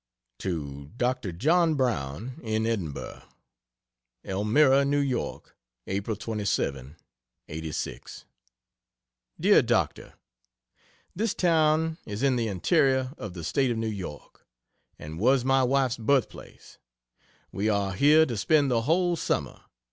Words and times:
To 0.39 0.87
Dr. 0.97 1.31
John 1.31 1.75
Brown, 1.75 2.39
in 2.41 2.65
Edinburgh: 2.65 3.21
ELMIRA, 4.25 4.79
N. 4.81 5.07
Y., 5.15 5.39
April 5.85 6.15
27, 6.15 6.95
'86. 7.47 8.25
DEAR 9.39 9.61
DOCTOR, 9.61 10.15
This 11.15 11.35
town 11.35 11.99
is 12.07 12.23
in 12.23 12.35
the 12.35 12.47
interior 12.47 13.13
of 13.19 13.33
the 13.35 13.43
State 13.43 13.69
of 13.69 13.77
New 13.77 13.85
York 13.87 14.43
and 14.97 15.19
was 15.19 15.45
my 15.45 15.61
wife's 15.61 15.97
birth 15.97 16.29
place. 16.29 16.79
We 17.51 17.69
are 17.69 17.93
here 17.93 18.25
to 18.25 18.35
spend 18.35 18.71
the 18.71 18.81
whole 18.81 19.15
summer. 19.15 19.61